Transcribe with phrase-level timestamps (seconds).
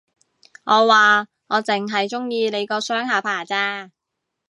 [0.63, 3.91] 我話，我剩係鍾意你個雙下巴咋